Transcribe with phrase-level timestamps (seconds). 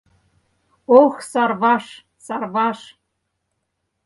[1.01, 1.85] Ох, Сарваш,
[2.25, 2.79] Сарваш!